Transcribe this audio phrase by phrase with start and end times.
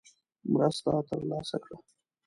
[0.51, 1.77] مرسته ترلاسه کړه.